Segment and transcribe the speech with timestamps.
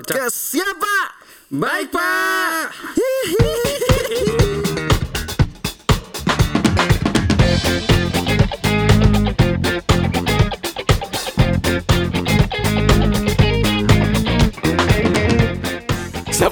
[0.00, 0.96] podcast siapa?
[1.52, 3.68] Baik pak.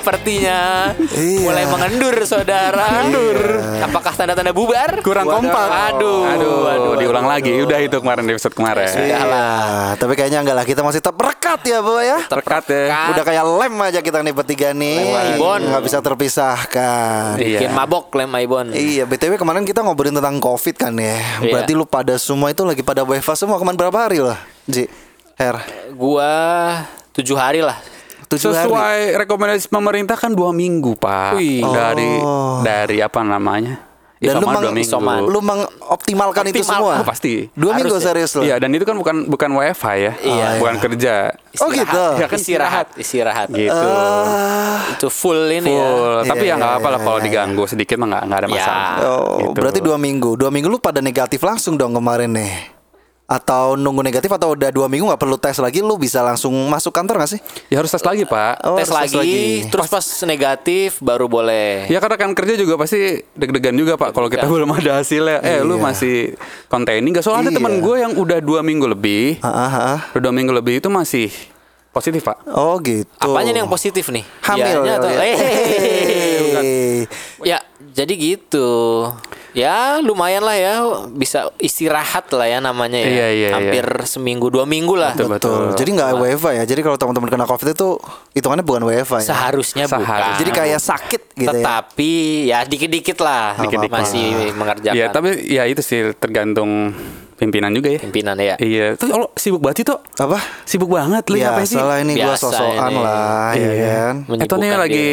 [0.09, 1.45] Sepertinya Iya.
[1.45, 3.04] mulai mengendur saudara.
[3.04, 3.61] Mengendur.
[3.84, 5.04] Apakah tanda-tanda bubar?
[5.04, 5.36] Kurang Waduh.
[5.36, 5.68] kompak.
[5.92, 6.24] Aduh.
[6.24, 7.52] Aduh, aduh, diulang lagi.
[7.61, 8.88] Udah itu kemarin di episode kemarin.
[8.88, 9.52] Sudah lah.
[9.68, 12.24] Ah, tapi kayaknya enggak lah kita masih tetap rekat ya bu ya.
[12.24, 13.12] Terkat ya.
[13.12, 14.96] Udah kayak lem aja kita nih bertiga nih.
[14.96, 15.60] Lem Ibon.
[15.77, 17.37] Nggak bisa terpisahkan.
[17.37, 17.60] Iya.
[17.60, 18.73] Bikin mabok lem Aibon.
[18.73, 21.20] Iya, BTW kemarin kita ngobrolin tentang Covid kan ya.
[21.45, 21.52] Iya.
[21.52, 24.88] Berarti lu pada semua itu lagi pada WFA semua kemarin berapa hari lah, Ji?
[25.37, 25.60] Her.
[25.93, 26.32] Gua
[27.12, 27.77] tujuh hari lah.
[28.28, 28.60] Tujuh hari.
[28.62, 31.34] Sesuai rekomendasi pemerintah kan dua minggu pak.
[31.34, 31.64] Wih.
[31.64, 32.60] Dari Oh.
[32.60, 33.88] dari apa namanya?
[34.18, 34.82] Dan lu, Isoman meng- dua minggu.
[34.84, 35.20] Isoman.
[35.24, 36.74] lu mengoptimalkan itu Optimal.
[36.74, 36.95] semua.
[36.96, 37.32] Oh, pasti.
[37.52, 38.02] Dua Harus minggu ya.
[38.02, 38.42] serius lu.
[38.42, 40.12] Iya dan itu kan bukan bukan WFH ya.
[40.18, 40.48] Iya.
[40.59, 41.14] Bukan kerja.
[41.56, 42.04] Oh, gitu.
[42.18, 43.46] Ya kan istirahat, istirahat.
[43.48, 43.70] Gitu.
[43.70, 44.90] Ah.
[44.90, 45.87] Itu full ini ya.
[45.87, 46.15] Full.
[46.26, 47.24] Tapi Iya, ya nggak iya, apa lah iya, kalau iya.
[47.24, 48.52] diganggu sedikit mah nggak nggak ada Ya.
[48.52, 48.90] masalah.
[49.01, 49.51] Oh, Gitu.
[49.54, 50.30] berarti dua minggu.
[50.34, 52.77] Dua minggu lu pada negatif langsung dong kemarin nih.
[53.29, 56.96] Atau nunggu negatif atau udah dua minggu nggak perlu tes lagi, lu bisa langsung masuk
[56.96, 57.40] kantor gak sih?
[57.68, 58.65] Ya harus tes lagi pak.
[58.65, 61.84] Oh, tes harus lagi, terus pas negatif baru boleh.
[61.93, 65.44] Ya karena kan kerja juga pasti deg-degan juga pak kalau kita belum ada hasilnya.
[65.44, 65.84] Eh lu Iya.
[65.84, 66.16] masih
[66.72, 67.21] containing gak?
[67.21, 67.59] Soalnya ada Iya.
[67.60, 69.99] teman gue yang udah dua minggu lebih, Ah, ah, ah.
[70.16, 71.28] udah dua minggu lebih itu masih
[71.93, 72.49] positif pak.
[72.49, 73.12] Oh gitu.
[73.21, 74.25] Apanya nih yang positif nih?
[74.41, 75.21] Hamil Dianya atau ya.
[75.21, 77.04] Hehehe.
[77.44, 77.59] Ya,
[77.93, 78.69] jadi gitu.
[79.59, 80.75] Ya, lumayan lah ya
[81.10, 83.10] bisa istirahat lah ya namanya ya.
[83.10, 85.12] Iya, iya, Hampir seminggu dua minggu lah.
[85.12, 85.62] Betul, Betul.
[85.75, 86.65] Jadi nggak WFA ya.
[86.65, 87.98] Jadi kalau teman-teman kena COVID itu
[88.32, 89.26] hitungannya bukan WFA ya.
[89.26, 89.98] Seharusnya bukan.
[89.98, 90.38] Seharusnya.
[90.38, 91.53] Jadi kayak sakit gitu ya.
[91.59, 92.10] Tetapi
[92.47, 93.91] ya dikit-dikit lah Dikit-dikit.
[93.92, 96.94] masih mengerjakan Ya tapi ya itu sih tergantung
[97.34, 97.98] pimpinan juga ya.
[97.98, 98.54] pimpinan ya.
[98.59, 98.94] Iya.
[98.94, 100.38] Terus kalau sibuk banget itu Apa?
[100.62, 101.75] sibuk banget lu Ya ngapain sih?
[101.75, 103.00] salah ini gua Biasa sosokan ini.
[103.00, 104.15] lah ya kan.
[104.25, 105.09] Menyibukkan Itu nih lagi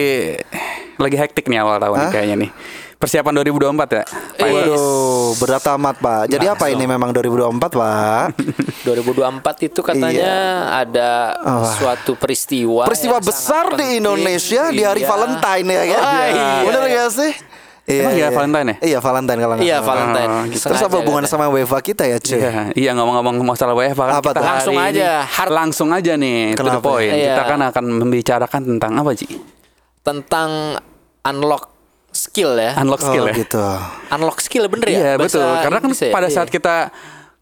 [0.95, 2.11] lagi hektik nih awal tahun Hah?
[2.11, 2.51] kayaknya nih.
[2.95, 4.03] Persiapan 2024 ya.
[4.35, 4.47] Pak?
[4.47, 6.23] Waduh, berat amat Pak.
[6.27, 8.25] Jadi apa ini memang 2024 Pak?
[8.87, 10.33] 2024 itu katanya
[10.73, 11.09] ada
[11.73, 12.87] suatu peristiwa Iya.
[12.87, 13.97] Peristiwa besar di.
[13.97, 15.09] Indonesia di hari Iya.
[15.09, 16.01] Valentine ya kan?
[16.01, 16.47] Wah, iya.
[16.63, 17.31] Bener gak sih?
[17.85, 18.75] Emang iya Valentine ya?
[18.81, 19.77] Iya Valentine kalau nggak Iya.
[19.79, 20.29] Valentine.
[20.31, 20.65] Oh, gitu.
[20.65, 21.27] Terus apa katanya.
[21.27, 22.33] sama WFA kita ya cuy?
[22.35, 24.45] Iya, iya ngomong-ngomong masalah WFH kan Apa kita tuh?
[24.47, 26.81] Langsung aja, hard- langsung aja nih to the Kenapa?
[26.81, 27.11] point.
[27.11, 27.27] Iya.
[27.29, 29.29] Kita kan akan membicarakan tentang apa sih?
[30.01, 30.77] tentang
[31.23, 31.74] unlock
[32.25, 32.73] skill ya.
[32.75, 33.35] Unlock skill oh, ya.
[33.37, 33.61] gitu.
[34.09, 34.97] Unlock skill bener ya?
[34.97, 35.45] Iya betul.
[35.45, 36.11] Karena kan Inggris ya?
[36.11, 36.35] pada Iya.
[36.35, 36.89] saat kita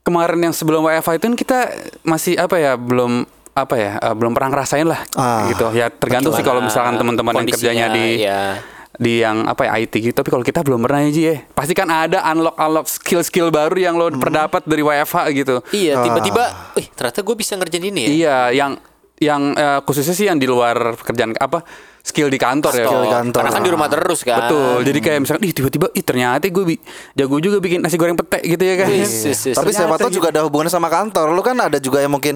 [0.01, 1.59] kemarin yang sebelum WFH itu kan kita
[2.03, 3.23] masih apa ya belum
[3.53, 5.47] apa ya eh, belum pernah ngerasain lah Ah.
[5.47, 8.59] gitu ya tergantung sih kalau misalkan teman-teman yang kerjanya di iya.
[8.93, 11.71] di yang apa ya IT gitu tapi kalau kita belum pernah ya Ji ya pasti
[11.71, 16.03] kan ada unlock unlock skill skill baru yang lo perdapat dari WFH gitu Iya, Ah.
[16.03, 16.43] tiba-tiba,
[16.73, 18.09] wih ternyata gue bisa ngerjain ini ya.
[18.09, 18.71] iya yang
[19.17, 21.63] yang eh, khususnya sih yang di luar pekerjaan apa
[22.03, 23.39] skill di kantor ya Skill di kantor.
[23.39, 24.37] Karena kan di rumah terus kan.
[24.37, 26.83] betul jadi kayak misalkan ih tiba-tiba ih ternyata gue bi-
[27.13, 29.55] jago juga bikin nasi goreng pete gitu ya kan Wis, wis, wis.
[29.55, 31.31] Tapi siapa tahu juga ada hubungannya sama kantor.
[31.31, 32.35] Lu kan ada juga yang mungkin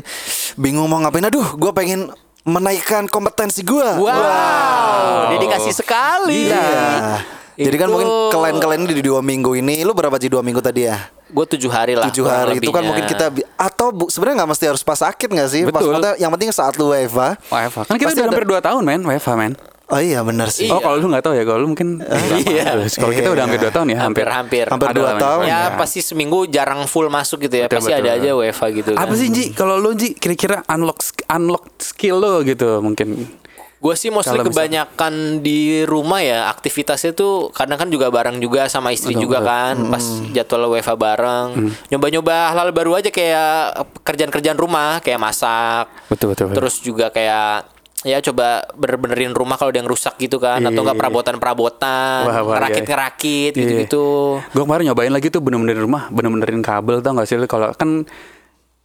[0.55, 1.21] bingung mau ngapain.
[1.21, 2.07] Aduh, gue pengen
[2.41, 3.89] menaikkan kompetensi gue.
[3.99, 6.47] Wow, dedikasi sekali.
[6.47, 7.19] Iya.
[7.57, 11.09] Jadi kan mungkin kalian-kalian di dua minggu ini, lu berapa sih dua minggu tadi ya?
[11.27, 12.05] Gue tujuh hari lah.
[12.07, 15.49] Tujuh hari itu kan mungkin kita atau bu, sebenarnya nggak mesti harus pas sakit nggak
[15.49, 15.61] sih?
[15.67, 15.97] Pas Betul.
[15.97, 17.35] maksudnya yang penting saat lu WFA.
[17.49, 19.53] WFH kan kita udah hampir 2 tahun men WFH men
[19.87, 20.67] Oh iya benar sih.
[20.67, 22.03] Oh kalau lu nggak tahu ya kalau lu mungkin
[22.51, 22.75] Iya.
[22.91, 24.27] Kalau kita udah hampir 2 tahun ya hampir.
[24.27, 25.43] Hampir Ada dua tahun.
[25.47, 25.79] Ya ya.
[25.79, 27.71] pasti seminggu jarang full masuk gitu ya.
[27.71, 28.03] Betul, pasti betul.
[28.03, 28.91] ada aja WFA gitu.
[28.99, 29.15] Apa kan.
[29.15, 30.99] sih Ji kalau lu Ji kira-kira unlock
[31.31, 33.31] unlock skill lo gitu mungkin
[33.77, 38.65] Gue sih mostly misal- kebanyakan di rumah ya aktivitasnya tuh kadang kan juga bareng juga
[38.65, 40.01] sama istri juga kan pas
[40.31, 41.49] jadwal WFA bareng.
[41.87, 43.53] Nyoba-nyoba hal baru aja kayak
[44.01, 45.85] kerjaan-kerjaan rumah kayak masak.
[46.07, 46.55] Betul, betul, betul.
[46.57, 47.69] terus juga kayak
[48.01, 51.01] ya coba bener-benerin rumah kalau ada yang rusak gitu kan Iya, atau enggak iya, iya.
[51.01, 53.59] perabotan-perabotan iya, ngerakit-ngerakit Iya.
[53.59, 54.07] gitu-gitu.
[54.47, 57.37] Gue kemarin nyobain lagi tuh bener-benerin rumah, bener-benerin kabel tau gak sih?
[57.43, 58.05] Kalau kan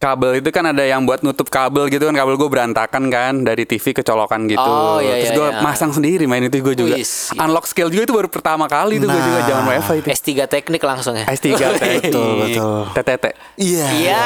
[0.03, 3.63] kabel itu kan ada yang buat nutup kabel gitu kan kabel gue berantakan kan dari
[3.63, 4.59] TV kecolokan gitu.
[4.59, 5.59] Oh, iya, Terus iya, gue iya.
[5.59, 6.93] masang sendiri main itu gue juga.
[6.93, 7.31] Wis.
[7.33, 9.47] Unlock skill juga itu baru pertama kali tuh gue juga Nah.
[9.47, 10.07] zaman WiFi itu.
[10.11, 11.47] S3 teknik langsung ya S3
[11.79, 12.03] teknik.
[12.03, 12.79] Betul, betul.
[12.91, 13.25] TTT.
[13.57, 13.85] Iya.
[13.95, 14.23] Iya.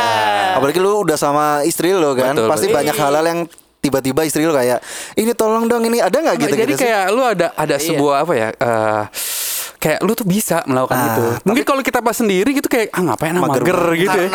[0.56, 2.78] Apalagi lu udah sama istri lu kan, Betul, pasti betul.
[2.82, 3.40] banyak hal-hal yang
[3.78, 4.82] tiba-tiba istri lu kayak
[5.14, 6.84] ini tolong dong ini ada nggak gitu Jadi gitu sih?
[6.84, 7.86] kayak lu ada ada Iya.
[7.88, 8.48] sebuah apa ya?
[8.52, 9.02] eh,
[9.78, 11.26] kayak lu tuh bisa melakukan Ah, itu.
[11.46, 14.30] Mungkin kalau kita pas sendiri gitu kayak ah ngapain ah Mager mager, gitu ya.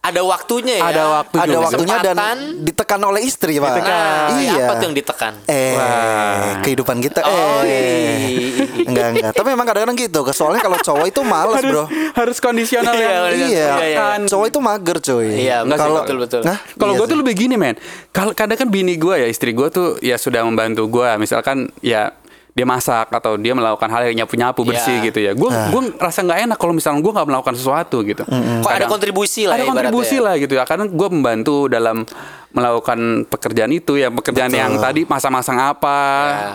[0.00, 0.84] Ada waktunya ya.
[0.88, 1.60] Ada waktu Ada juga.
[1.68, 3.68] waktunya dan ditekan oleh istri, Pak.
[3.84, 4.64] Nah, Iya.
[4.64, 5.32] apa tuh yang ditekan?
[5.44, 6.56] Eh, Wah.
[6.64, 7.20] kehidupan kita.
[7.20, 7.68] Oh, eh.
[7.68, 8.88] iya.
[8.88, 9.32] enggak enggak.
[9.36, 10.20] Tapi memang kadang-kadang gitu.
[10.32, 11.84] Soalnya kalau cowok itu males, harus Bro.
[12.16, 13.68] harus kondisional yang iya, Iya, iya,
[14.16, 14.24] iya.
[14.24, 15.28] cowok itu mager, cuy.
[15.36, 16.40] Iya, enggak kalau betul, betul.
[16.48, 17.76] Nah, Kalau iya gue tuh lebih gini men.
[18.08, 21.08] Kalau kadang kan bini gue ya istri gue tuh ya sudah membantu gue.
[21.20, 22.16] Misalkan ya
[22.50, 25.06] dia masak atau dia melakukan hal yang nyapu nyapu bersih Iya.
[25.06, 25.32] gitu ya.
[25.32, 25.68] Gue Ah.
[25.68, 28.22] gue rasa nggak enak kalau misalnya gue nggak melakukan sesuatu gitu.
[28.24, 30.26] Kok ada kontribusi lah Ada ya kontribusi ibaratnya.
[30.26, 30.64] lah gitu ya.
[30.64, 32.02] Karena gue membantu dalam
[32.50, 34.58] melakukan pekerjaan itu ya pekerjaan Betul.
[34.60, 35.98] yang tadi masang-masang apa,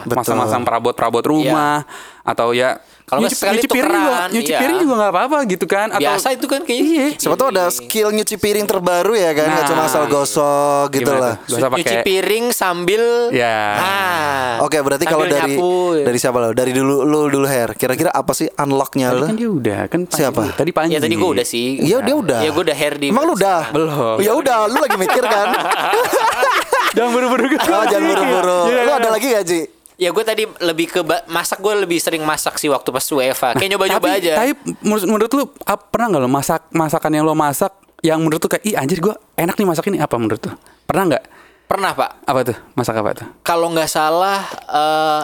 [0.03, 0.13] Ya.
[0.13, 0.69] masang-masang Betul.
[0.91, 1.87] perabot-perabot rumah
[2.21, 4.59] atau ya Kalau nggak nyuci, sekali nyuci piring juga, tukeran, nyuci iya.
[4.65, 5.87] piring juga nggak apa-apa gitu kan?
[5.93, 6.89] Atau Biasa itu kan kayaknya.
[6.89, 7.07] Iya.
[7.21, 9.69] Siapa tahu ada skill nyuci piring terbaru ya kan, nggak Nah.
[9.69, 11.37] cuma asal gosok gitu lah.
[11.37, 11.53] tuh?
[11.53, 13.57] Gak usah Nyuci pakai piring sambil Ya.
[13.77, 14.65] Ah.
[14.65, 16.01] Oke, berarti kalau dari nyapu.
[16.01, 16.49] dari siapa lo?
[16.57, 17.77] Dari dulu lu dulu Her.
[17.77, 19.29] Kira-kira apa sih unlocknya lo?
[19.29, 20.17] kan dia udah kan Panji.
[20.25, 20.41] Siapa?
[20.57, 20.93] Tadi Panji.
[20.97, 21.67] Ya tadi gue udah sih.
[21.85, 22.39] Iya, dia udah.
[22.41, 23.13] Ya gue udah hair di.
[23.13, 23.69] Emang lu udah?
[23.69, 24.17] Belum.
[24.17, 25.47] Ya udah, lu lagi mikir kan?
[26.95, 27.69] Jangan buru-buru gitu.
[27.75, 28.59] oh, jangan buru-buru.
[28.71, 29.61] Iya, Lu ada lagi gak, Ji?
[29.95, 30.99] Ya gue tadi lebih ke
[31.31, 33.55] masak gue lebih sering masak sih waktu pas UEFA.
[33.55, 34.33] Kayak nyoba-nyoba tapi, aja.
[34.43, 34.51] Tapi
[34.83, 37.71] menurut, menurut lu ap- pernah nggak lo masak masakan yang lo masak
[38.03, 40.53] yang menurut tuh kayak ih anjir gue enak nih masak ini apa menurut tuh?
[40.83, 41.23] Pernah nggak?
[41.65, 42.11] Pernah pak.
[42.27, 42.57] Apa tuh?
[42.75, 43.27] Masak apa tuh?
[43.41, 45.23] Kalau nggak salah eh,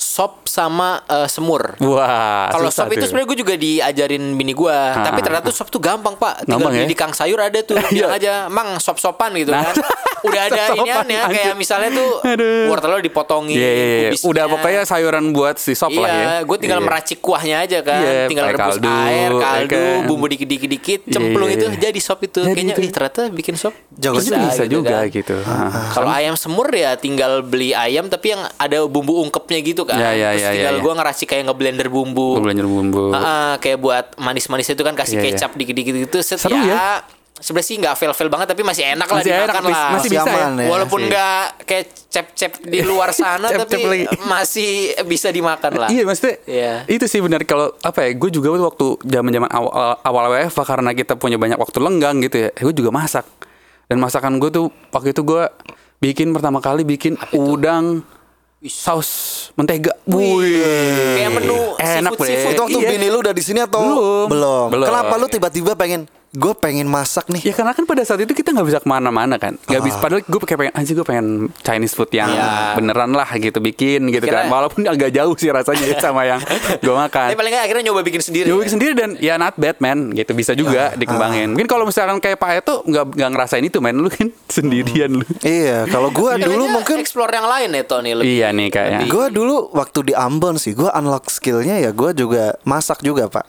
[0.00, 1.76] sop sama eh, semur.
[1.78, 2.48] Wah.
[2.48, 4.78] Kalau sop itu sebenarnya gue juga diajarin bini gue.
[4.96, 6.48] Tapi ternyata sop tuh gampang pak.
[6.48, 6.88] Tinggal beli ya?
[6.88, 7.76] di kang sayur ada tuh.
[7.92, 9.60] Bilang aja, mang sop-sopan gitu Nah.
[9.62, 9.76] kan.
[10.20, 11.22] Udah ada Sop-sopan, inian ya.
[11.26, 12.68] Kayak misalnya tuh Aduh.
[12.68, 13.56] wortelnya dipotongin.
[13.56, 14.00] Iya, iya, iya.
[14.06, 14.28] kubisnya.
[14.28, 16.28] Udah pokoknya sayuran buat si sop Iya, lah ya.
[16.44, 16.86] gue tinggal Iya.
[16.86, 20.00] meracik kuahnya aja kan, Iya, tinggal rebus kaldu, air, ya kaldu, kan.
[20.04, 21.80] bumbu dikit-dikit, Iya, cemplung iya, itu iya.
[21.82, 22.40] jadi sop itu.
[22.42, 22.82] Jadi Kayaknya itu.
[22.84, 25.08] ih ternyata bikin sop Jago Bisa, bisa gitu juga kan.
[25.08, 25.36] gitu.
[25.40, 25.88] Ah.
[25.90, 29.98] Kalau ayam semur ya tinggal beli ayam tapi yang ada bumbu ungkepnya gitu kan.
[29.98, 30.80] Ya, ya, Terus ya, ya, tinggal ya.
[30.80, 32.28] gue ngeracik kayak ngeblender bumbu.
[32.36, 33.04] Belanja bumbu.
[33.10, 35.30] Ah, ah, kayak buat manis-manis itu kan kasih Iya, iya.
[35.34, 36.18] kecap dikit-dikit gitu.
[36.20, 37.02] Set, Seru ya?
[37.32, 39.90] Sebenarnya sih nggak fail-fail banget tapi masih enak lah Masih enak, dimakan masih- lah.
[39.90, 40.34] masih bisa ya.
[40.36, 40.66] aman ya.
[40.68, 44.04] Walaupun nggak kayak cep-cep di luar sana Cep-cep tapi lagi.
[44.22, 44.70] masih
[45.02, 45.88] bisa dimakan lah.
[45.88, 46.72] Iya maksudnya Iya.
[46.86, 50.92] itu sih benar kalau apa ya gue juga waktu zaman zaman awal awal WFA karena
[50.92, 53.24] kita punya banyak waktu lenggang gitu ya gue juga masak
[53.88, 55.48] dan masakan gue tuh waktu itu gue
[55.98, 58.04] bikin pertama kali bikin udang
[58.62, 61.16] saus mentega Wih.
[61.16, 62.52] Kayak menu enak seafood- seafood.
[62.52, 62.88] Itu waktu Iya.
[62.90, 64.26] bini lu udah di sini atau Belum.
[64.28, 64.66] belum?
[64.70, 64.86] Belum.
[64.86, 67.42] Kenapa lu tiba-tiba pengen gue pengen masak nih?
[67.42, 69.98] Ya karena kan pada saat itu kita nggak bisa ke mana-mana kan, nggak bisa.
[69.98, 71.26] Padahal gue kayak pengen, anjir gue pengen
[71.60, 72.78] Chinese food yang Iya.
[72.78, 74.46] beneran lah gitu bikin gitu Kira- kan.
[74.48, 76.38] Walaupun agak jauh sih rasanya sama yang
[76.78, 77.26] gue makan.
[77.26, 78.46] Tapi paling nggak akhirnya nyoba bikin sendiri.
[78.46, 78.56] Ya ya?
[78.56, 81.50] bikin sendiri dan ya not bad man gitu bisa juga dikembangin.
[81.50, 85.26] Mungkin kalau misalkan kayak Pak Eto nggak nggak ngerasain itu man lu kan sendirian lu.
[85.42, 88.30] Iya, kalau gua Kayaknya dulu mungkin explore yang lain ya Tony lebih.
[88.30, 89.04] Iya nih kayaknya.
[89.04, 93.46] Gue dulu waktu di Ambon sih, gue unlock skillnya ya gue juga masak juga pak.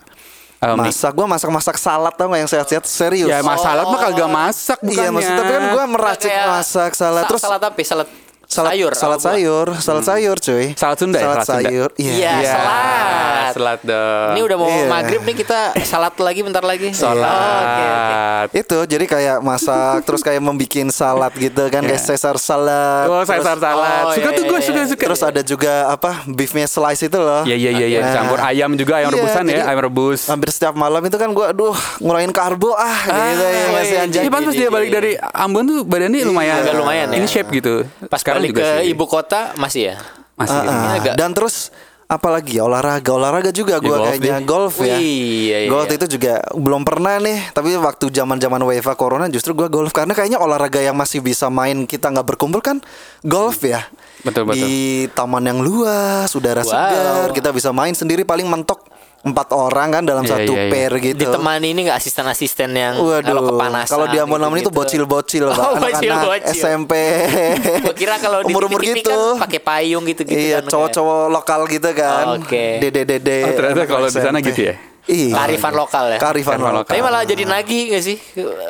[0.62, 0.94] Oh, Mi.
[0.94, 3.26] masak, gue masak-masak salad tau gak yang sehat-sehat serius.
[3.26, 5.02] Ya masalah mah kagak masak bukannya.
[5.02, 7.76] Iya maksud tapi kan gue meracik Kayak masak salad sa- terus salad apa?
[7.76, 7.86] ya?
[7.90, 8.08] Salad,
[8.52, 8.92] salad sayur.
[8.92, 9.16] gua?
[9.24, 10.66] sayur, salad sayur cuy.
[10.76, 11.24] Salad Sunda ya?
[11.24, 11.70] Salad Salad Sunda?
[11.72, 11.90] sayur.
[11.96, 12.12] Iya.
[12.12, 13.52] Iya, Iya, salad.
[13.52, 14.30] salad dong.
[14.36, 14.86] Ini udah mau Iya.
[14.86, 16.88] maghrib nih kita salad lagi bentar lagi.
[17.00, 17.24] salad.
[17.24, 18.60] Oh, Oke, oke.
[18.60, 23.08] Itu jadi kayak masak terus kayak membikin salad gitu kan kayak Caesar salad.
[23.08, 24.04] Oh, Caesar salad.
[24.04, 24.88] oh, suka iya, tuh gue iya, suka iya.
[24.92, 25.04] suka.
[25.08, 27.48] Terus ada juga apa beefnya slice itu loh.
[27.48, 28.14] Iya iya iya iya Nah.
[28.14, 30.28] campur ayam juga ayam Iya, rebusan ya ayam rebus.
[30.28, 31.72] Hampir setiap malam itu kan gue aduh
[32.02, 34.22] ngurangin karbo ah, gitu ya nggak sih iya, anjing.
[34.26, 37.18] Iya pas pas dia balik dari Ambon tuh badannya lumayan Agak lumayan ya.
[37.22, 37.86] Ini shape gitu.
[38.10, 38.90] Pas Sekarang balik juga ke sih.
[38.90, 39.96] ibu kota masih ya.
[40.34, 40.58] masih.
[40.58, 40.96] Ah, ah.
[40.96, 41.70] agak- Dan terus
[42.06, 45.00] apalagi ya olahraga olahraga juga gue golf kayaknya golf ya.
[45.00, 45.70] Wih, iya, iya.
[45.70, 47.52] Golf itu juga belum pernah nih.
[47.52, 51.48] Tapi waktu zaman zaman UEFA Corona justru gue golf karena kayaknya olahraga yang masih bisa
[51.48, 52.84] main kita nggak berkumpul kan
[53.22, 53.88] golf ya.
[54.22, 54.62] Betul, betul.
[54.62, 54.78] Di
[55.12, 56.70] taman yang luas, udara Wow.
[56.70, 58.86] segar, kita bisa main sendiri paling mentok
[59.22, 60.66] empat orang kan dalam Iya, satu iya.
[60.68, 61.30] pair gitu.
[61.30, 63.92] Ditemani ini nggak asisten-asisten yang kalau Waduh, kepanasan.
[63.92, 65.06] kalau di Ambon-Ambon itu gitu-gitu.
[65.06, 65.58] bocil-bocil, Pak.
[65.62, 66.54] Oh, Anak-anak bocil-bocil.
[66.56, 66.94] SMP.
[67.86, 69.06] Gua kira kalau di umur-umur gitu.
[69.08, 72.26] kan pakai payung gitu-gitu Iya, kan, cowok-cowok lokal gitu kan.
[72.36, 72.82] Oke.
[72.82, 73.38] Dede-dede.
[73.44, 74.76] Oh, ternyata anak kalau di sana gitu ya?
[75.12, 75.36] Iya.
[75.36, 76.20] Kearifan lokal ya.
[76.24, 76.92] Kearifan Kearifan lokal.
[76.96, 78.18] Tapi malah jadi nagih gak sih?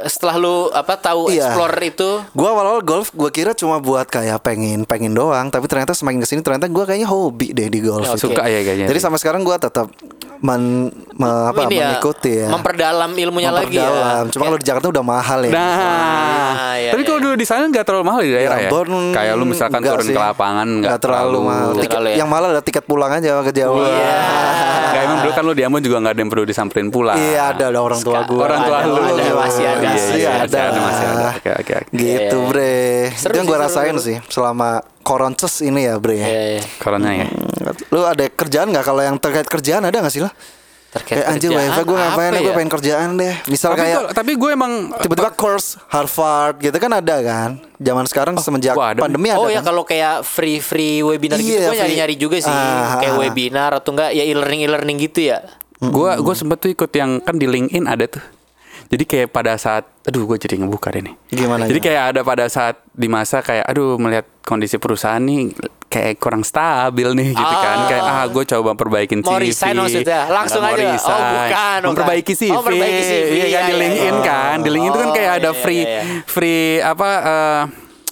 [0.10, 1.54] Setelah lu apa tahu Iya.
[1.54, 5.94] explore itu Gua awal-awal golf gua kira cuma buat kayak pengen pengen doang, tapi ternyata
[5.94, 8.10] semakin ke sini ternyata gua kayaknya hobi deh di golf.
[8.10, 8.34] Itu.
[8.34, 8.90] Suka ya kayaknya.
[8.90, 9.94] Jadi sampai sekarang gua tetap
[10.42, 10.90] men,
[11.22, 12.48] me- apa, ini ya, mengikuti ya.
[12.48, 13.86] memperdalam ilmunya lagi ya.
[13.86, 14.24] Memperdalam.
[14.28, 15.52] Cuma kalau di Jakarta udah mahal ya.
[15.52, 15.70] Nah,
[16.52, 17.26] Ah, iya, tapi kalau iya.
[17.26, 18.68] dulu di sana nggak terlalu mahal di daerah ya.
[18.68, 20.12] Ambon Kayak lu misalkan turun sih.
[20.12, 21.70] ke lapangan nggak Nggak terlalu mahal.
[21.74, 22.16] Tiket, terlalu ya.
[22.18, 23.86] Yang mahal ada tiket pulang aja ke Jawa.
[23.86, 24.16] Iya.
[24.84, 27.16] Nggak emang dulu kan lu di Ambon juga nggak ada yang perlu disamperin pulang.
[27.16, 28.42] Iya ada ada orang tua gua.
[28.44, 28.94] Orang tua lu.
[28.98, 29.88] ada, masih ada.
[29.88, 30.80] Iya, Masih ada.
[30.82, 31.30] masih ada.
[31.34, 31.76] Oke, oke.
[31.92, 32.82] Gitu bre.
[33.12, 34.70] Itu yang gue rasain sih selama
[35.02, 36.18] koronces ini ya bre.
[36.18, 36.64] Iya, iya.
[36.78, 37.28] Corona ya.
[37.88, 40.32] Lu ada kerjaan nggak kalau yang terkait kerjaan ada nggak sih lah?
[40.92, 42.30] Terkait Kayak anjir kerjaan, WFA gue ngapain?
[42.30, 42.54] apa Gue ya?
[42.54, 43.36] pengen kerjaan deh.
[43.48, 47.50] Misal Tapi kayak gua- tapi gue emang tiba-tiba course Harvard gitu kan ada kan.
[47.78, 49.00] Zaman sekarang semenjak wah, ada.
[49.00, 49.72] pandemi ada Oh ya kan.
[49.72, 53.20] kalau kayak free free webinar gitu Iya, gue nyari nyari juga sih Ah, kayak ah.
[53.20, 55.40] webinar atau enggak ya e-learning e-learning gitu ya.
[55.80, 58.24] Gue gue sempet tuh ikut yang kan di LinkedIn ada tuh.
[58.86, 61.16] Jadi kayak pada saat, aduh gue jadi ngebuka deh nih.
[61.32, 61.88] Gimana, Jadi gimana?
[61.88, 65.54] kayak ada pada saat di masa kayak, aduh melihat kondisi perusahaan nih
[65.86, 67.78] kayak kurang stabil nih gitu kan.
[67.78, 67.88] Ah.
[67.88, 69.44] Kayak ah gue coba perbaikin Mau CV.
[69.44, 70.22] resign maksudnya?
[70.28, 70.82] Langsung mau aja?
[70.82, 71.20] Oh, resign.
[71.20, 71.80] bukan, bukan.
[71.88, 72.50] Memperbaiki CV.
[72.50, 74.24] Oh, memperbaiki CV, Iya kan di iya, iya, LinkedIn iya.
[74.24, 74.56] kan.
[74.58, 76.04] Di LinkedIn itu kan kayak Oh, ada iya, free iya, iya.
[76.26, 77.64] free apa eh,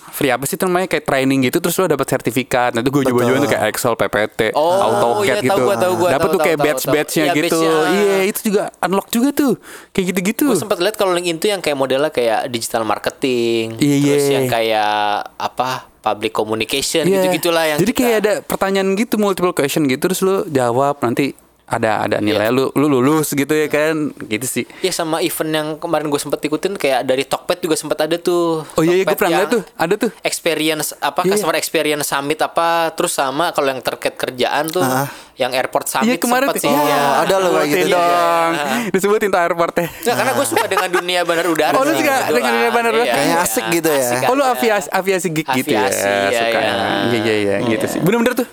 [0.10, 2.76] free apa sih itu namanya kayak training gitu terus lo dapat sertifikat.
[2.76, 5.62] Nah itu gue coba-cobain tuh kayak Excel, PPT, Oh, AutoCAD iya, gitu.
[5.64, 7.32] gua, tahu gua, Dapat tuh kayak batch-batchnya tahu.
[7.32, 7.60] Iya, gitu.
[7.64, 7.76] batch-nya.
[7.96, 9.54] Iya, itu juga unlock juga tuh.
[9.90, 10.46] Kayak gitu-gitu.
[10.46, 14.34] Gue sempat lihat kalau LinkedIn tuh yang kayak modelnya kayak digital marketing, Iya, terus iya.
[14.36, 14.94] yang kayak
[15.40, 17.20] apa public communication Iya.
[17.20, 21.36] gitu-gitulah yang Jadi kita- kayak ada pertanyaan gitu multiple question gitu terus lu jawab nanti
[21.70, 24.66] ada ada nilai lu lu lulus gitu ya kan gitu sih.
[24.82, 28.66] Ya sama event yang kemarin gue sempat ikutin kayak dari Tokped juga sempat ada tuh.
[28.68, 30.10] Oh iya, iya, gue pernah lihat tuh, ada tuh.
[30.20, 31.32] Experience apa Iya.
[31.32, 35.06] customer experience summit apa terus sama kalau yang terkait kerjaan tuh Ah.
[35.36, 36.66] yang airport summit Iya kemarin sempat tuh.
[36.66, 36.74] sih.
[36.74, 37.02] Oh, ya.
[37.22, 37.88] ada loh kayak gitu.
[37.92, 38.52] Dong.
[38.90, 39.88] Disebutin tuh airportnya.
[39.88, 41.72] Nah, karena gue suka dengan dunia bandar udara.
[41.72, 42.28] Oh, lu suka kebetulan.
[42.34, 43.06] dengan dunia bandar udara?
[43.06, 43.46] Iya, Kayaknya iya.
[43.46, 44.04] asik gitu ya.
[44.10, 45.80] Asik Oh lu aviasi aviasi geek gitu ya.
[45.82, 45.94] Iya,
[46.34, 46.60] suka.
[46.60, 46.74] iya.
[47.06, 48.00] Iya iya iya gitu sih.
[48.00, 48.48] Bener-bener tuh.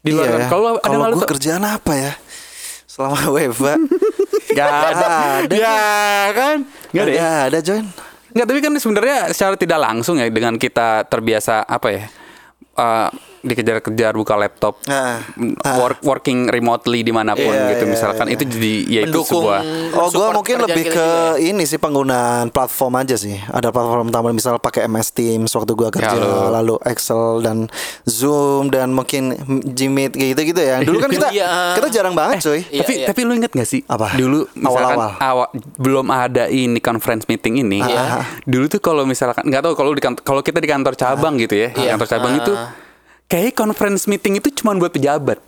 [0.00, 0.28] Di luar.
[0.30, 0.46] Iya.
[0.46, 1.30] Kalau ada Kalau malu gue tuh.
[1.32, 2.12] kerjaan apa ya?
[2.94, 3.74] Selama WFA
[4.54, 5.06] Gak ada.
[5.42, 5.50] ada.
[5.50, 5.78] Ya
[6.30, 6.56] kan?
[6.94, 7.30] Gak ada ya?
[7.50, 7.86] Ada Join.
[8.34, 12.06] Nggak, tapi kan sebenarnya secara tidak langsung ya dengan kita terbiasa apa ya?
[12.74, 13.08] eh,
[13.44, 15.76] dikejar-kejar buka laptop, m- ah.
[15.76, 18.34] work, working remotely di mana pun Iya, gitu iya, misalkan iya.
[18.34, 19.60] itu jadi ya itu Mendukung sebuah
[19.94, 21.46] Oh, gue mungkin lebih kita ke juga ya.
[21.46, 23.36] ini sih penggunaan platform aja sih.
[23.38, 26.50] Ada platform tambahan misal pakai MS Teams waktu gua kerja, lo.
[26.50, 27.68] lalu Excel dan
[28.02, 29.36] Zoom dan mungkin
[29.66, 30.80] Gmeet kayak gitu-gitu ya.
[30.80, 31.74] Dulu kan kita Iya.
[31.74, 32.62] kita jarang banget, cuy.
[32.64, 33.06] Iya, tapi iya.
[33.06, 34.14] tapi lu inget gak sih Apa?
[34.14, 35.10] dulu misalkan Awal-awal.
[35.20, 38.22] awal belum ada ini conference meeting ini Iya.
[38.44, 41.54] dulu tuh kalau misalkan nggak tahu kalau di kantor, kalau kita di kantor cabang gitu
[41.56, 41.90] ya Iya.
[41.92, 42.38] kantor cabang Ah.
[42.38, 42.52] itu
[43.34, 45.42] kayak conference meeting itu cuma buat pejabat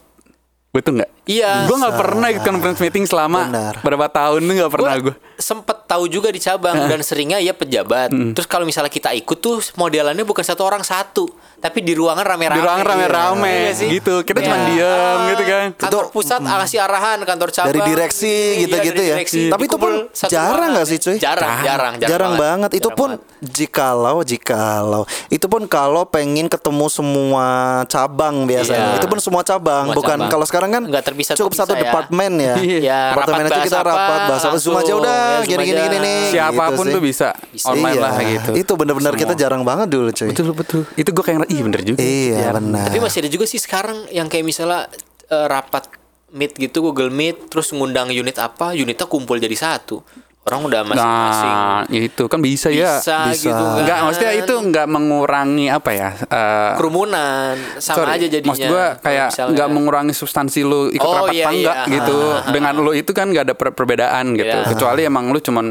[0.76, 1.66] betul nggak Iya.
[1.66, 3.74] gue nggak pernah ikut conference meeting selama Benar.
[3.80, 8.08] berapa tahun tuh nggak pernah gue sempet tahu juga di cabang dan seringnya ya pejabat.
[8.08, 12.56] Terus kalau misalnya kita ikut tuh modelannya bukan satu orang satu, tapi di ruangan rame-rame.
[12.56, 13.88] di ruangan rame-rame Iya sih?
[13.92, 14.66] gitu kita cuma Iya.
[14.66, 19.04] diem Ah, gitu kan Kantor pusat ngasih arahan, kantor cabang Dari direksi Iya, gitu-gitu dari
[19.04, 19.14] ya.
[19.14, 19.92] direksi, Tapi itu pun
[20.26, 21.16] jarang nggak sih, cuy?
[21.16, 22.70] Jarang, jarang, Jarang, banget.
[22.72, 23.52] Itu Jarang pun banget.
[23.52, 27.46] jikalau jikalau itu pun kalau pengen ketemu semua
[27.84, 28.94] cabang biasanya.
[28.94, 28.98] Iya.
[28.98, 30.30] Itu pun semua cabang, Semua bukan cabang.
[30.30, 31.80] kalau sekarang kan Nggak terpisah-terpisah cukup satu ya.
[31.82, 32.54] departemen ya.
[32.78, 35.98] Iya, departemen rapat itu kita rapat bahas apa Zoom aja udah ya, gini gini gini
[35.98, 36.20] nih.
[36.30, 37.66] siapa pun gitu tuh bisa Bisa.
[37.68, 40.28] online Iya, lah gitu Itu bener-bener kita jarang banget dulu, cuy.
[40.28, 42.54] betul betul itu gue kayak iya bener juga Iya, Jarang.
[42.64, 42.86] benar.
[42.86, 44.86] Tapi masih ada juga sih sekarang yang kayak misalnya
[45.26, 45.86] eh, rapat
[46.28, 50.02] meet gitu Google Meet terus ngundang unit apa, unitnya kumpul jadi satu.
[50.46, 53.02] Orang udah masing-masing Nah, itu kan bisa, ya.
[53.02, 53.50] bisa, Bisa.
[53.50, 53.82] gitu kan.
[53.82, 56.10] Enggak, maksudnya itu enggak mengurangi apa ya?
[56.14, 58.54] eh, kerumunan sama sorry, aja jadinya.
[58.54, 61.74] Maksud Kalau kayak misalnya- enggak mengurangi substansi lu ikut Oh, rapat iya, iya.
[61.90, 62.14] gitu.
[62.14, 64.54] Ah, ah, Dengan lu itu kan enggak ada per- perbedaan gitu.
[64.56, 64.70] Iya.
[64.70, 65.66] Kecuali emang lu cuman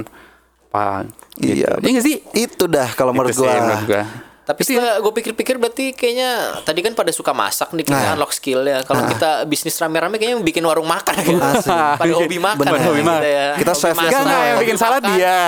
[0.68, 1.56] apa gitu.
[1.56, 2.16] Iya, Iya nggak sih?
[2.36, 3.56] Itu dah kalau menurut gua.
[3.56, 4.04] menurut gua.
[4.46, 6.30] Tapi setelah gue pikir-pikir berarti kayaknya
[6.62, 8.14] tadi kan pada suka masak nih kita Nah.
[8.14, 8.82] unlock skill ya.
[8.82, 11.34] Kalau kita bisnis rame-rame kayaknya bikin warung makan ya.
[11.52, 11.74] Asik.
[12.02, 12.62] pada hobi makan.
[12.62, 12.78] Bener.
[12.78, 13.24] ya Hobi kita makan.
[13.26, 13.48] ya.
[13.56, 15.40] Kita Hobi chef masak, Enggak, enggak yang bikin salad dia.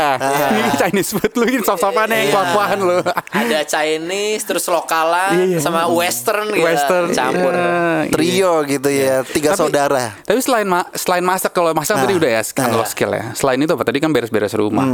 [0.50, 2.34] Ini Chinese food lu bikin sop-sopan yang Iya.
[2.34, 2.98] kuah-kuahan lu.
[3.30, 5.60] Ada Chinese terus lokalan Iya, iya.
[5.60, 6.66] sama western gitu.
[6.66, 7.54] Western campur.
[7.54, 8.10] Iya.
[8.10, 10.18] Trio gitu ya, tiga Tapi- saudara.
[10.20, 12.66] Tapi selain ma- selain masak kalau masak tadi Nah, udah ya nah.
[12.72, 13.24] unlock skill ya.
[13.32, 14.90] Selain itu apa tadi kan beres-beres rumah.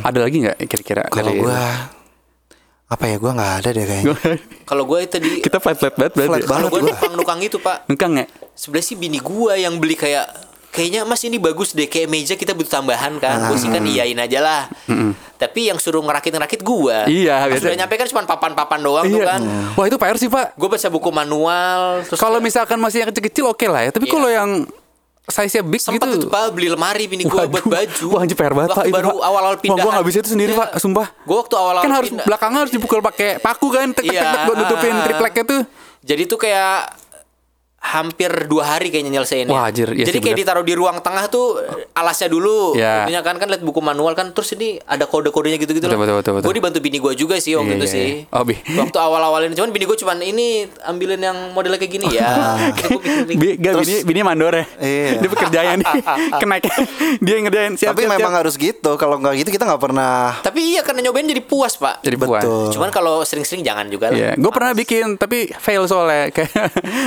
[0.00, 1.95] Ada lagi nggak kira-kira dari gua
[2.86, 4.14] apa ya gua nggak ada deh kayaknya.
[4.70, 6.12] Kalau gue tadi kita flat flat banget.
[6.14, 6.30] Flat ya?
[6.30, 6.46] banget.
[6.46, 6.88] kalau gue gua.
[6.88, 8.26] nukang-nukang itu pak Engkang ya?
[8.52, 10.26] sebenarnya sih bini gue yang beli kayak
[10.68, 14.14] kayaknya mas ini bagus deh kayak meja kita butuh tambahan kan gue sih kan iyain
[14.14, 14.62] aja lah
[15.34, 17.64] tapi yang suruh ngerakit-ngerakit gue Iya, Pas biasa.
[17.64, 19.26] udah nyampe kan cuma papan-papan doang tuh Iya.
[19.26, 19.40] kan
[19.72, 20.52] Wah itu PR sih pak.
[20.52, 23.90] gue baca buku manual terus Kalau misalkan masih yang kecil-kecil oke lah ya.
[23.90, 24.12] Tapi Iya.
[24.12, 24.50] kalau yang
[25.26, 26.18] size-nya big sempat gitu.
[26.20, 29.08] itu pak beli lemari bini gue buat baju Wah anjir PR banget pak itu, baru
[29.08, 29.18] Pak.
[29.20, 32.08] awal-awal Wah pindah gue gak bisa itu sendiri pak Sumpah gue waktu awal-awal Kan harus
[32.08, 34.22] pindah- belakangnya harus dipukul pakai paku kan tek tek tek, Iya.
[34.24, 35.60] tek buat nutupin tripleknya tuh
[36.00, 36.74] jadi tuh kayak
[37.86, 39.48] hampir dua hari kayaknya nyelesainnya.
[39.48, 40.46] Wah, anjir, iya Jadi sih, kayak bener.
[40.48, 41.62] ditaruh di ruang tengah tuh
[41.92, 42.74] alasnya dulu.
[42.74, 43.04] Iya.
[43.04, 46.32] Tentunya kan kan lihat buku manual kan terus ini ada kode-kodenya gitu-gitu Betul, betul, betul,
[46.34, 46.46] betul.
[46.46, 48.06] Gue dibantu bini gue juga sih Iya, waktu itu iya, sih.
[48.20, 48.32] iya.
[48.32, 50.46] Oh, bi- Waktu awal-awalin cuman bini gue cuman ini
[50.82, 52.58] ambilin yang modelnya kayak gini ya.
[53.30, 55.08] Bi, gak, bini, bini mandor ya Iya.
[55.22, 55.86] Dia pekerjaan nih
[56.40, 56.64] Kenaik
[57.18, 58.40] Dia yang ngerjain siap, Tapi siap, memang siap.
[58.40, 58.90] harus gitu.
[58.96, 60.36] Kalau nggak gitu kita nggak pernah.
[60.40, 62.02] Tapi iya karena nyobain jadi puas, Pak.
[62.02, 62.72] Jadi puas Betul.
[62.72, 64.16] Cuman kalau sering-sering jangan juga lah.
[64.16, 66.50] Iya, gue pernah bikin tapi fail soalnya kayak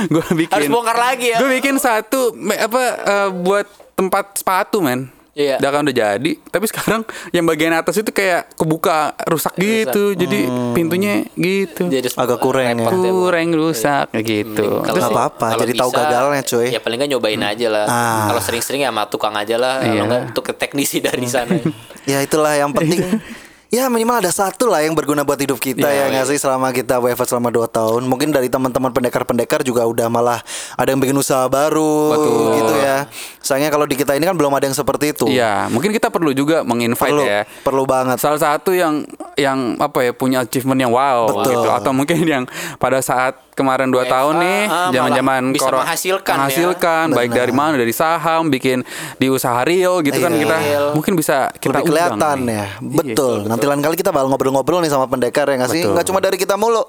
[0.08, 0.69] gue bikin.
[0.70, 1.38] Harus bongkar lagi ya.
[1.42, 5.10] Gue bikin satu apa eh, buat tempat sepatu men.
[5.30, 5.62] Iya.
[5.62, 7.00] Udah kan udah jadi, tapi sekarang
[7.30, 10.12] yang bagian atas itu kayak kebuka rusak gitu.
[10.12, 11.86] Jadi pintunya gitu.
[11.86, 12.90] Jadi Agak kurang ya.
[12.90, 14.82] kurang rusak kayak gitu.
[14.82, 16.68] Kalau sih- apa-apa, kalau jadi tahu gagalnya, cuy.
[16.74, 17.86] Ya paling nggak nyobain aja lah.
[17.86, 18.26] Ah.
[18.28, 19.80] Kalau sering-sering ya sama tukang aja lah.
[19.80, 20.02] Iya.
[20.02, 21.56] Kalau nggak tuh ke teknisi dari sana.
[22.08, 23.06] Ya itulah yang penting.
[23.70, 26.74] Ya minimal ada satu lah yang berguna buat hidup kita Iya, ya nggak sih selama
[26.74, 28.02] kita WFH selama 2 tahun.
[28.02, 30.42] Mungkin dari teman-teman pendekar-pendekar juga udah malah
[30.74, 32.50] ada yang bikin usaha baru Betul.
[32.58, 33.06] gitu ya.
[33.38, 35.30] Sayangnya kalau di kita ini kan belum ada yang seperti itu.
[35.30, 37.46] Iya, mungkin kita perlu juga menginvite Perlu, ya.
[37.62, 38.18] perlu banget.
[38.18, 39.06] Salah satu yang
[39.38, 41.62] yang apa ya punya achievement yang wow Betul.
[41.62, 42.44] gitu atau mungkin yang
[42.82, 46.36] pada saat kemarin dua WFH, tahun nih ah, zaman-zaman malah bisa koro- menghasilkan ya.
[46.36, 47.38] menghasilkan baik Benar.
[47.38, 48.78] dari mana dari saham bikin
[49.14, 50.40] di usaha real gitu kan Iya.
[50.40, 50.56] kita
[50.92, 52.56] mungkin bisa kita lebih kelihatan nih.
[52.56, 52.66] ya.
[52.80, 53.36] Betul.
[53.44, 55.82] Nanti lain kali kita bakal ngobrol-ngobrol nih sama pendekar ya nggak sih?
[55.82, 56.82] Nggak cuma dari kita mulu.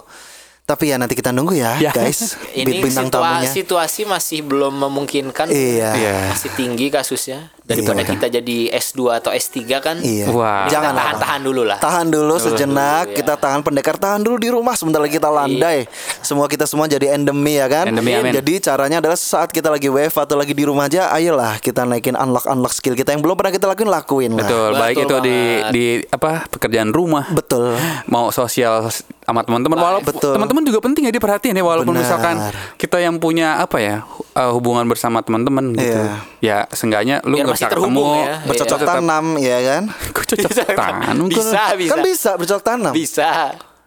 [0.61, 1.91] Tapi ya nanti kita nunggu ya, Ya.
[1.91, 2.37] guys.
[2.53, 3.43] Ini bintang tamunya.
[3.43, 3.65] situasi,
[3.99, 5.49] situasi masih belum memungkinkan.
[5.49, 5.89] Iya.
[5.91, 6.15] Iya.
[6.31, 7.49] Masih tinggi kasusnya.
[7.61, 9.95] Daripada kita jadi S2 atau S3 kan.
[9.97, 10.27] Iya.
[10.29, 10.65] Wah.
[10.65, 10.99] Kita Jangan lah.
[10.99, 11.77] tahan-tahan dulu lah.
[11.77, 13.15] Tahan dulu sejenak, Iya.
[13.15, 15.85] kita tahan pendekar tahan dulu di rumah sebentar lagi kita landai.
[16.19, 17.85] Semua kita semua jadi endemi ya kan?
[17.85, 18.33] Endemi, amin.
[18.33, 22.13] Jadi caranya adalah saat kita lagi wave atau lagi di rumah aja, ayolah kita naikin
[22.13, 24.43] unlock unlock skill kita yang belum pernah kita lakuin lakuin lah.
[24.43, 25.71] Betul, baik Betul itu di banget.
[25.71, 27.25] di apa pekerjaan rumah.
[27.29, 27.77] Betul.
[28.05, 28.89] Mau sosial
[29.21, 32.03] sama teman-teman walaupun teman-teman juga penting ya diperhatiin ya walaupun Benar.
[32.03, 32.35] misalkan
[32.75, 34.01] kita yang punya apa ya
[34.33, 35.83] uh, hubungan bersama teman-teman gitu.
[35.83, 36.15] Iya.
[36.39, 38.35] Ya seenggaknya lu Biar nggak bisa ketemu ya.
[38.45, 39.83] Bercocok Tetap- tanam ya kan?
[40.15, 41.15] Kok cocok tanam?
[41.27, 41.91] Bisa, bisa.
[41.91, 42.93] Kan bisa bercocok tanam.
[42.93, 43.31] Bisa.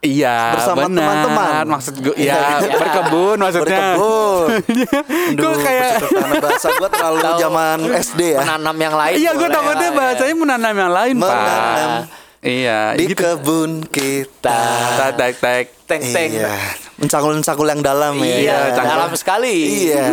[0.05, 1.65] Iya, Bersama teman-teman.
[1.65, 2.77] Maksud gue ya Iya.
[2.85, 3.97] berkebun maksudnya.
[3.97, 4.49] Berkebun.
[5.41, 8.41] Kok kayak bercocok bahasa gua terlalu zaman SD ya.
[8.45, 9.15] Menanam yang lain.
[9.17, 9.97] Iya, gue takutnya ya.
[9.97, 11.89] bahasanya menanam yang lain, Menanam.
[12.05, 12.24] Pak.
[12.45, 13.25] Iya, Di gitu.
[13.25, 14.61] kebun kita.
[15.01, 15.65] Tak tak tak.
[15.89, 16.31] Teng teng.
[16.37, 16.53] Iya.
[17.01, 18.37] Mencakul-mencakul yang dalam ya.
[18.37, 18.93] Iya, canggung.
[18.93, 19.55] dalam sekali.
[19.89, 20.05] Iya.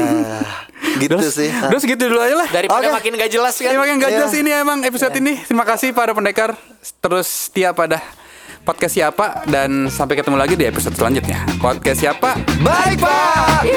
[1.03, 1.51] gitu sih.
[1.51, 2.47] Udah segitu dulu aja lah.
[2.47, 2.95] Daripada Oke.
[2.95, 3.69] makin gak jelas kan.
[3.69, 4.17] Terima kasih gak Iya.
[4.23, 5.33] jelas ini emang episode ini.
[5.43, 6.55] Terima kasih para pendekar
[7.03, 7.99] terus setia pada
[8.63, 11.43] podcast siapa dan sampai ketemu lagi di episode selanjutnya.
[11.59, 12.39] Podcast siapa?
[12.63, 13.67] Baik, Pak.